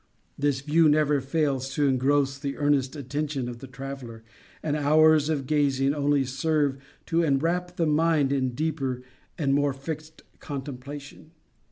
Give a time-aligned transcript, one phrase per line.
[0.35, 4.23] This view never fails to engross the earnest attention of the traveler,
[4.63, 9.03] and hours of gazing only serve to enwrap the mind in deeper
[9.37, 11.29] and more fixed contemplation.